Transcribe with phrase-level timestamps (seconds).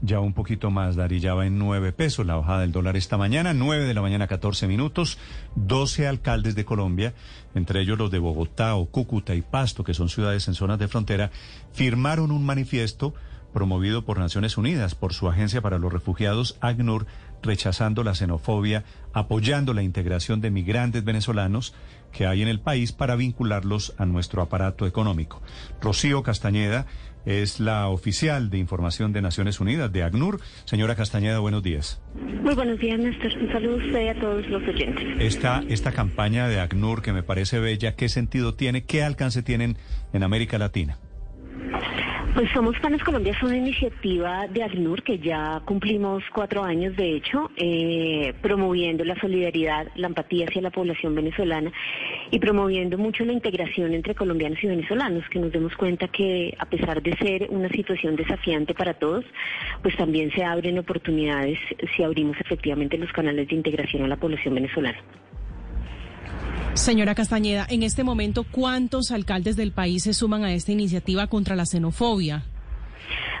[0.00, 3.16] ya un poquito más, Dari, ya va en 9 pesos la bajada del dólar esta
[3.16, 5.18] mañana, 9 de la mañana 14 minutos,
[5.56, 7.14] 12 alcaldes de Colombia,
[7.54, 10.88] entre ellos los de Bogotá o Cúcuta y Pasto, que son ciudades en zonas de
[10.88, 11.30] frontera,
[11.72, 13.14] firmaron un manifiesto
[13.52, 17.06] promovido por Naciones Unidas, por su Agencia para los Refugiados, ACNUR,
[17.42, 21.74] rechazando la xenofobia, apoyando la integración de migrantes venezolanos
[22.12, 25.42] que hay en el país para vincularlos a nuestro aparato económico.
[25.80, 26.86] Rocío Castañeda
[27.26, 30.40] es la oficial de información de Naciones Unidas, de ACNUR.
[30.64, 32.00] Señora Castañeda, buenos días.
[32.14, 33.32] Muy buenos días, Néstor.
[33.40, 35.04] Un saludo a usted y a todos los oyentes.
[35.20, 38.84] Esta, esta campaña de ACNUR que me parece bella, ¿qué sentido tiene?
[38.84, 39.76] ¿Qué alcance tienen
[40.12, 40.98] en América Latina?
[42.38, 47.16] Pues Somos Panas Colombia es una iniciativa de ACNUR que ya cumplimos cuatro años, de
[47.16, 51.72] hecho, eh, promoviendo la solidaridad, la empatía hacia la población venezolana
[52.30, 56.66] y promoviendo mucho la integración entre colombianos y venezolanos, que nos demos cuenta que a
[56.66, 59.24] pesar de ser una situación desafiante para todos,
[59.82, 61.58] pues también se abren oportunidades
[61.96, 65.02] si abrimos efectivamente los canales de integración a la población venezolana.
[66.78, 71.56] Señora Castañeda, en este momento, ¿cuántos alcaldes del país se suman a esta iniciativa contra
[71.56, 72.44] la xenofobia?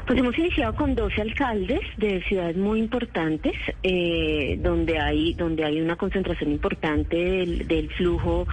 [0.06, 5.80] Pues hemos iniciado con 12 alcaldes de ciudades muy importantes, eh, donde hay donde hay
[5.80, 8.46] una concentración importante del, flujo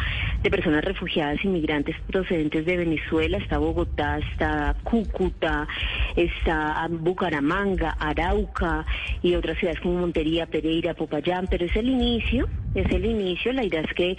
[0.44, 3.38] de personas refugiadas inmigrantes procedentes de Venezuela.
[3.38, 5.68] Está Bogotá, está Cúcuta,
[6.16, 8.86] está Bucaramanga, Arauca
[9.24, 11.48] y otras ciudades como Montería, Pereira, Popayán.
[11.50, 13.54] Pero es el inicio, es el inicio.
[13.54, 14.18] La idea es que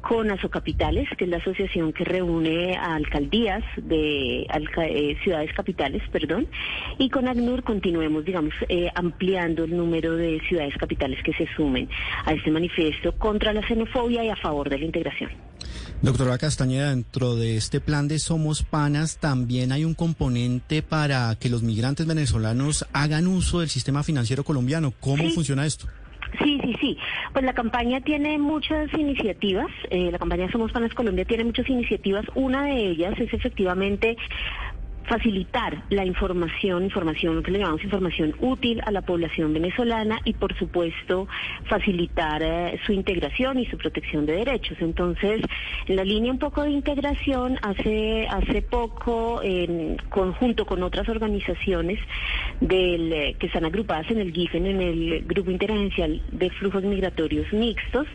[0.00, 6.48] con Asocapitales, que es la asociación que reúne a alcaldías de eh, ciudades capitales, perdón,
[6.98, 11.88] y con ACNUR continuemos, digamos, eh, ampliando el número de ciudades capitales que se sumen
[12.24, 15.30] a este manifiesto contra la xenofobia y a favor de la integración.
[16.00, 21.48] Doctora Castañeda, dentro de este plan de Somos Panas también hay un componente para que
[21.48, 24.94] los migrantes venezolanos hagan uso del sistema financiero colombiano.
[25.00, 25.88] ¿Cómo funciona esto?
[26.42, 26.98] Sí, sí, sí.
[27.32, 29.68] Pues la campaña tiene muchas iniciativas.
[29.90, 32.24] Eh, la campaña Somos Panas Colombia tiene muchas iniciativas.
[32.34, 34.16] Una de ellas es efectivamente
[35.08, 40.56] facilitar la información, información que le llamamos información útil a la población venezolana y por
[40.56, 41.26] supuesto
[41.64, 44.76] facilitar eh, su integración y su protección de derechos.
[44.80, 45.40] Entonces,
[45.86, 51.98] en la línea un poco de integración, hace hace poco en conjunto con otras organizaciones
[52.60, 57.50] del eh, que están agrupadas en el GIFEN, en el Grupo Interagencial de Flujos Migratorios
[57.52, 58.06] Mixtos,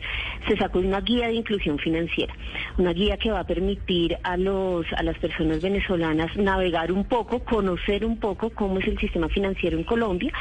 [0.47, 2.33] se sacó una guía de inclusión financiera,
[2.77, 7.39] una guía que va a permitir a los a las personas venezolanas navegar un poco,
[7.39, 10.31] conocer un poco cómo es el sistema financiero en Colombia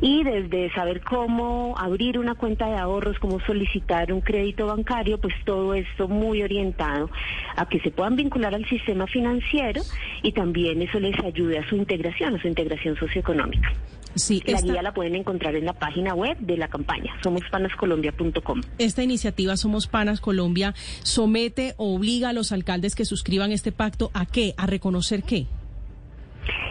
[0.00, 5.34] y desde saber cómo abrir una cuenta de ahorros, cómo solicitar un crédito bancario, pues
[5.44, 7.10] todo esto muy orientado
[7.56, 9.82] a que se puedan vincular al sistema financiero
[10.22, 13.72] y también eso les ayude a su integración, a su integración socioeconómica.
[14.16, 18.62] Sí, la guía la pueden encontrar en la página web de la campaña, somospanascolombia.com.
[18.78, 24.10] Esta iniciativa Somos Panas Colombia somete o obliga a los alcaldes que suscriban este pacto
[24.14, 25.46] a qué, a reconocer qué.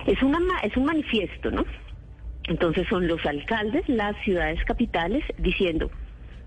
[0.06, 1.66] Es, una, es un manifiesto, ¿no?
[2.48, 5.90] Entonces son los alcaldes, las ciudades capitales, diciendo,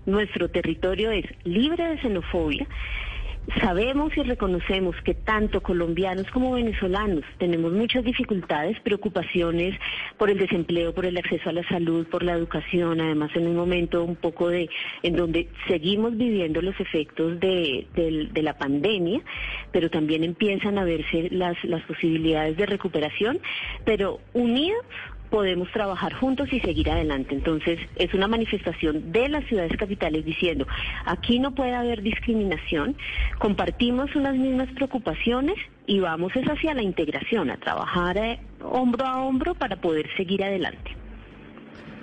[0.05, 2.65] nuestro territorio es libre de xenofobia,
[3.61, 9.79] Sabemos y reconocemos que tanto colombianos como venezolanos tenemos muchas dificultades, preocupaciones
[10.17, 13.55] por el desempleo, por el acceso a la salud, por la educación, además en un
[13.55, 14.69] momento un poco de
[15.03, 17.87] en donde seguimos viviendo los efectos de,
[18.35, 19.21] la pandemia,
[19.71, 23.39] pero también empiezan a verse las posibilidades de recuperación,
[23.83, 24.85] pero unidos
[25.29, 27.35] podemos trabajar juntos y seguir adelante.
[27.35, 30.67] Entonces, es una manifestación de las ciudades capitales diciendo,
[31.05, 32.95] aquí no puede haber discriminación,
[33.37, 39.21] compartimos unas mismas preocupaciones y vamos es hacia la integración, a trabajar eh, hombro a
[39.21, 40.95] hombro para poder seguir adelante.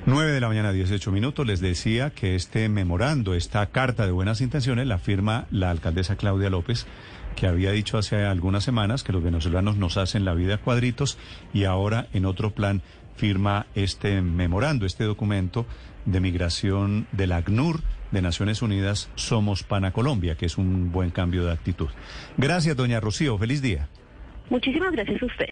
[0.07, 1.45] 9 de la mañana, 18 minutos.
[1.49, 6.49] Les decía que este memorando, esta carta de buenas intenciones, la firma la alcaldesa Claudia
[6.49, 6.87] López,
[7.35, 11.19] que había dicho hace algunas semanas que los venezolanos nos hacen la vida cuadritos
[11.53, 12.83] y ahora en otro plan
[13.17, 15.67] firma este memorando, este documento
[16.05, 17.81] de migración del ACNUR
[18.13, 21.89] de Naciones Unidas, Somos Pana Colombia, que es un buen cambio de actitud.
[22.37, 23.37] Gracias, doña Rocío.
[23.37, 23.89] Feliz día.
[24.49, 25.45] Muchísimas gracias a usted.